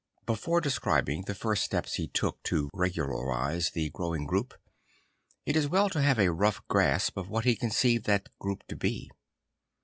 Before 0.25 0.61
describing 0.61 1.21
the 1.27 1.35
first 1.35 1.63
steps 1.63 1.93
he 1.93 2.07
took 2.07 2.41
to 2.45 2.71
regu 2.73 3.07
larise 3.07 3.71
the 3.73 3.91
growing 3.91 4.25
group, 4.25 4.55
it 5.45 5.55
is 5.55 5.69
well 5.69 5.89
to 5.89 6.01
have 6.01 6.17
a 6.17 6.31
rough 6.33 6.67
grasp 6.67 7.17
of 7.17 7.29
what 7.29 7.45
he 7.45 7.55
conceived 7.55 8.05
that 8.05 8.29
group 8.39 8.65
to 8.69 8.75
be. 8.75 9.11